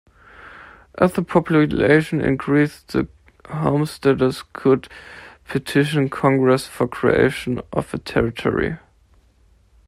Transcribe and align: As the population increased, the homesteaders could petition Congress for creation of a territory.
As 0.97 1.13
the 1.13 1.21
population 1.21 2.21
increased, 2.21 2.87
the 2.87 3.07
homesteaders 3.47 4.43
could 4.51 4.87
petition 5.45 6.09
Congress 6.09 6.65
for 6.65 6.87
creation 6.87 7.61
of 7.71 7.93
a 7.93 7.99
territory. 7.99 8.79